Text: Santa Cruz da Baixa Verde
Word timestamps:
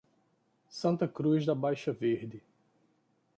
Santa 0.71 1.07
Cruz 1.07 1.45
da 1.45 1.53
Baixa 1.53 1.93
Verde 1.93 2.41